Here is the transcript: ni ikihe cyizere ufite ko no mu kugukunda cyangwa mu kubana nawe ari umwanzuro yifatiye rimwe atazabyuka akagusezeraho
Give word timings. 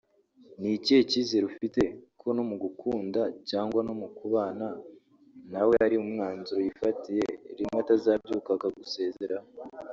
ni 0.59 0.69
ikihe 0.77 1.01
cyizere 1.09 1.43
ufite 1.51 1.81
ko 2.19 2.27
no 2.35 2.43
mu 2.49 2.55
kugukunda 2.61 3.21
cyangwa 3.49 3.79
mu 4.01 4.07
kubana 4.17 4.67
nawe 5.51 5.73
ari 5.85 5.95
umwanzuro 6.03 6.59
yifatiye 6.65 7.25
rimwe 7.57 7.77
atazabyuka 7.83 8.49
akagusezeraho 8.53 9.47